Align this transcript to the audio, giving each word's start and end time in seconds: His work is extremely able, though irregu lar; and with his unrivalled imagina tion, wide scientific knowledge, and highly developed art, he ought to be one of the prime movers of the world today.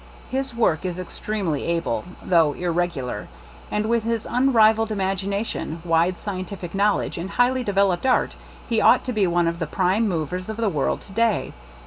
His 0.31 0.55
work 0.55 0.83
is 0.83 0.97
extremely 0.97 1.63
able, 1.63 2.03
though 2.23 2.53
irregu 2.55 3.05
lar; 3.05 3.27
and 3.69 3.85
with 3.85 4.01
his 4.03 4.25
unrivalled 4.27 4.89
imagina 4.89 5.45
tion, 5.45 5.79
wide 5.85 6.19
scientific 6.19 6.73
knowledge, 6.73 7.19
and 7.19 7.29
highly 7.29 7.63
developed 7.63 8.07
art, 8.07 8.35
he 8.67 8.81
ought 8.81 9.03
to 9.03 9.13
be 9.13 9.27
one 9.27 9.47
of 9.47 9.59
the 9.59 9.67
prime 9.67 10.09
movers 10.09 10.49
of 10.49 10.57
the 10.57 10.69
world 10.69 11.01
today. 11.01 11.53